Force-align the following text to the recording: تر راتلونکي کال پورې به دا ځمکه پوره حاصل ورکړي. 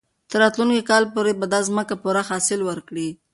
تر 0.31 0.37
راتلونکي 0.43 0.81
کال 0.89 1.03
پورې 1.13 1.31
به 1.39 1.45
دا 1.53 1.59
ځمکه 1.69 1.95
پوره 2.03 2.21
حاصل 2.29 2.59
ورکړي. 2.69 3.07